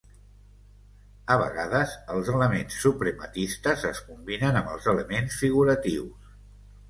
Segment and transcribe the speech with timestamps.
[1.33, 6.35] A vegades els elements suprematistes es combinen amb els elements figuratius.